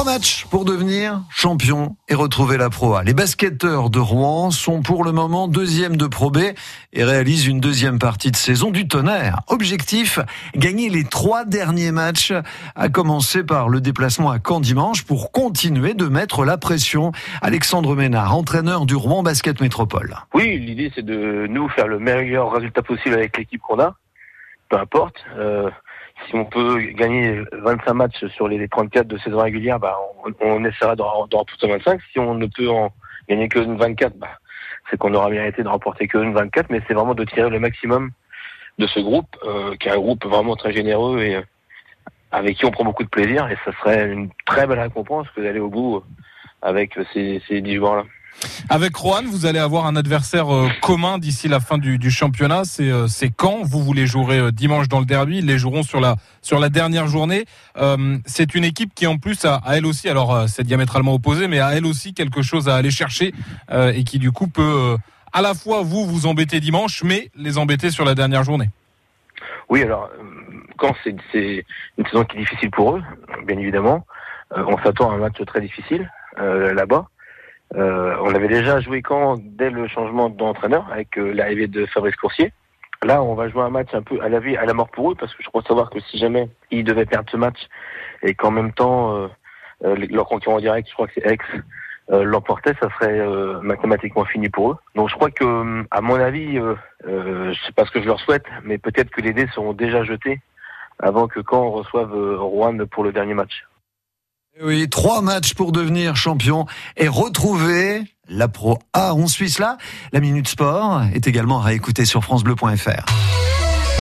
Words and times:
Trois 0.00 0.14
matchs 0.14 0.46
pour 0.46 0.64
devenir 0.64 1.20
champion 1.28 1.94
et 2.08 2.14
retrouver 2.14 2.56
la 2.56 2.70
Pro 2.70 2.94
A. 2.94 3.04
Les 3.04 3.12
basketteurs 3.12 3.90
de 3.90 3.98
Rouen 3.98 4.50
sont 4.50 4.80
pour 4.80 5.04
le 5.04 5.12
moment 5.12 5.46
deuxième 5.46 5.98
de 5.98 6.06
Pro 6.06 6.30
B 6.30 6.38
et 6.94 7.04
réalisent 7.04 7.46
une 7.46 7.60
deuxième 7.60 7.98
partie 7.98 8.30
de 8.30 8.36
saison 8.36 8.70
du 8.70 8.88
tonnerre. 8.88 9.40
Objectif, 9.48 10.18
gagner 10.56 10.88
les 10.88 11.04
trois 11.04 11.44
derniers 11.44 11.92
matchs, 11.92 12.32
à 12.76 12.88
commencer 12.88 13.44
par 13.44 13.68
le 13.68 13.82
déplacement 13.82 14.30
à 14.30 14.38
Caen 14.42 14.60
dimanche 14.60 15.02
pour 15.02 15.32
continuer 15.32 15.92
de 15.92 16.06
mettre 16.06 16.46
la 16.46 16.56
pression. 16.56 17.12
Alexandre 17.42 17.94
Ménard, 17.94 18.34
entraîneur 18.34 18.86
du 18.86 18.94
Rouen 18.94 19.22
Basket 19.22 19.60
Métropole. 19.60 20.16
Oui, 20.32 20.58
l'idée 20.58 20.90
c'est 20.94 21.04
de 21.04 21.46
nous 21.46 21.68
faire 21.68 21.88
le 21.88 21.98
meilleur 21.98 22.50
résultat 22.52 22.80
possible 22.80 23.16
avec 23.16 23.36
l'équipe 23.36 23.60
qu'on 23.60 23.78
a, 23.78 23.96
peu 24.70 24.78
importe. 24.78 25.16
Euh, 25.36 25.68
si 26.26 26.34
on 26.34 26.44
peut 26.44 26.78
gagner 26.92 27.42
25 27.52 27.94
matchs 27.94 28.26
sur 28.28 28.48
les 28.48 28.68
34 28.68 29.06
de 29.06 29.18
saison 29.18 29.40
régulière, 29.40 29.78
bah, 29.78 29.96
on, 30.24 30.32
on 30.40 30.64
essaiera 30.64 30.96
d'en 30.96 31.08
remporter 31.08 31.66
25. 31.66 32.00
Si 32.12 32.18
on 32.18 32.34
ne 32.34 32.46
peut 32.46 32.68
en 32.68 32.92
gagner 33.28 33.48
que 33.48 33.58
24, 33.58 34.16
bah, 34.18 34.28
c'est 34.88 34.98
qu'on 34.98 35.14
aura 35.14 35.30
mérité 35.30 35.62
de 35.62 35.68
remporter 35.68 36.08
que 36.08 36.18
24, 36.18 36.70
mais 36.70 36.80
c'est 36.86 36.94
vraiment 36.94 37.14
de 37.14 37.24
tirer 37.24 37.50
le 37.50 37.60
maximum 37.60 38.10
de 38.78 38.86
ce 38.86 39.00
groupe, 39.00 39.36
euh, 39.44 39.76
qui 39.76 39.88
est 39.88 39.92
un 39.92 39.98
groupe 39.98 40.24
vraiment 40.24 40.56
très 40.56 40.72
généreux 40.72 41.20
et 41.20 41.36
euh, 41.36 41.42
avec 42.32 42.56
qui 42.56 42.64
on 42.64 42.70
prend 42.70 42.84
beaucoup 42.84 43.04
de 43.04 43.08
plaisir. 43.08 43.48
Et 43.50 43.56
ça 43.64 43.72
serait 43.80 44.10
une 44.10 44.30
très 44.46 44.66
belle 44.66 44.80
récompense 44.80 45.28
que 45.34 45.40
d'aller 45.40 45.60
au 45.60 45.68
bout 45.68 46.02
avec 46.62 46.98
ces, 47.12 47.42
ces 47.48 47.60
10 47.60 47.76
joueurs-là. 47.76 48.04
Avec 48.68 48.94
Rohan, 48.96 49.22
vous 49.26 49.46
allez 49.46 49.58
avoir 49.58 49.86
un 49.86 49.96
adversaire 49.96 50.54
euh, 50.54 50.68
commun 50.80 51.18
d'ici 51.18 51.48
la 51.48 51.60
fin 51.60 51.78
du, 51.78 52.10
championnat. 52.10 52.64
C'est 52.64 52.90
euh, 52.90 53.06
quand 53.36 53.62
Vous 53.62 53.82
voulez 53.82 54.06
jouer 54.06 54.38
euh, 54.38 54.50
dimanche 54.50 54.88
dans 54.88 55.00
le 55.00 55.04
derby? 55.04 55.38
Ils 55.38 55.46
les 55.46 55.58
joueront 55.58 55.82
sur 55.82 56.00
la 56.00 56.16
sur 56.42 56.58
la 56.58 56.68
dernière 56.68 57.06
journée. 57.06 57.44
c'est 58.24 58.54
une 58.54 58.64
équipe 58.64 58.94
qui 58.94 59.06
en 59.06 59.18
plus 59.18 59.44
a, 59.44 59.60
elle 59.72 59.84
aussi, 59.84 60.08
alors 60.08 60.48
c'est 60.48 60.64
diamétralement 60.64 61.12
opposé, 61.12 61.48
mais 61.48 61.60
a 61.60 61.74
elle 61.74 61.84
aussi 61.84 62.14
quelque 62.14 62.40
chose 62.40 62.68
à 62.68 62.76
aller 62.76 62.90
chercher 62.90 63.34
et 63.70 64.04
qui 64.04 64.18
du 64.18 64.32
coup 64.32 64.48
peut 64.48 64.96
à 65.34 65.42
la 65.42 65.52
fois 65.52 65.82
vous 65.82 66.06
vous 66.06 66.26
embêter 66.26 66.58
dimanche, 66.60 67.02
mais 67.04 67.30
les 67.36 67.58
embêter 67.58 67.90
sur 67.90 68.06
la 68.06 68.14
dernière 68.14 68.42
journée. 68.42 68.70
Oui, 69.68 69.82
alors 69.82 70.08
quand 70.78 70.94
c'est 71.04 71.10
une 71.10 72.06
saison 72.06 72.24
qui 72.24 72.38
est 72.38 72.40
difficile 72.40 72.70
pour 72.70 72.96
eux, 72.96 73.02
bien 73.46 73.58
évidemment, 73.58 74.06
on 74.56 74.78
s'attend 74.82 75.10
à 75.10 75.14
un 75.14 75.18
match 75.18 75.36
très 75.44 75.60
difficile 75.60 76.10
là-bas. 76.38 77.06
Euh, 77.76 78.16
on 78.20 78.34
avait 78.34 78.48
déjà 78.48 78.80
joué 78.80 79.00
quand 79.00 79.36
dès 79.40 79.70
le 79.70 79.86
changement 79.86 80.28
d'entraîneur 80.28 80.90
avec 80.90 81.16
euh, 81.18 81.32
l'arrivée 81.32 81.68
de 81.68 81.86
Fabrice 81.86 82.16
Coursier. 82.16 82.52
Là, 83.02 83.22
on 83.22 83.34
va 83.34 83.48
jouer 83.48 83.62
un 83.62 83.70
match 83.70 83.88
un 83.92 84.02
peu 84.02 84.20
à 84.20 84.28
la 84.28 84.40
vie, 84.40 84.56
à 84.56 84.66
la 84.66 84.74
mort 84.74 84.88
pour 84.90 85.12
eux, 85.12 85.14
parce 85.14 85.34
que 85.34 85.42
je 85.42 85.48
crois 85.48 85.62
savoir 85.62 85.88
que 85.88 86.00
si 86.00 86.18
jamais 86.18 86.48
ils 86.70 86.84
devaient 86.84 87.06
perdre 87.06 87.30
ce 87.30 87.36
match 87.36 87.58
et 88.22 88.34
qu'en 88.34 88.50
même 88.50 88.72
temps 88.72 89.16
euh, 89.82 89.96
leur 90.10 90.26
concurrent 90.26 90.58
direct, 90.58 90.88
je 90.88 90.94
crois 90.94 91.06
que 91.06 91.14
c'est 91.14 91.26
Aix, 91.26 91.38
l'emportait, 92.08 92.74
ça 92.82 92.88
serait 92.90 93.24
mathématiquement 93.62 94.24
fini 94.24 94.48
pour 94.48 94.72
eux. 94.72 94.76
Donc 94.96 95.08
je 95.08 95.14
crois 95.14 95.30
que, 95.30 95.84
à 95.92 96.00
mon 96.00 96.16
avis, 96.16 96.58
je 97.06 97.58
sais 97.64 97.72
pas 97.72 97.86
ce 97.86 97.92
que 97.92 98.02
je 98.02 98.06
leur 98.06 98.18
souhaite, 98.18 98.44
mais 98.64 98.78
peut-être 98.78 99.10
que 99.10 99.20
les 99.20 99.32
dés 99.32 99.46
seront 99.54 99.72
déjà 99.72 100.02
jetés 100.02 100.40
avant 100.98 101.28
que 101.28 101.38
quand 101.38 101.62
on 101.62 101.70
reçoive 101.70 102.12
Rouen 102.40 102.76
pour 102.90 103.04
le 103.04 103.12
dernier 103.12 103.34
match. 103.34 103.64
Oui, 104.62 104.88
trois 104.90 105.22
matchs 105.22 105.54
pour 105.54 105.72
devenir 105.72 106.16
champion 106.16 106.66
et 106.96 107.08
retrouver 107.08 108.02
la 108.28 108.48
Pro 108.48 108.78
A. 108.92 109.14
On 109.14 109.26
suit 109.26 109.48
cela. 109.48 109.78
La 110.12 110.20
Minute 110.20 110.48
Sport 110.48 111.02
est 111.14 111.26
également 111.26 111.60
à 111.60 111.64
réécouter 111.64 112.04
sur 112.04 112.22
francebleu.fr. 112.22 113.06